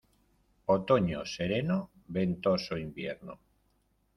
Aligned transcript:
Otoño 0.65 1.25
sereno, 1.27 1.91
ventoso 2.07 2.75
invierno. 2.75 3.39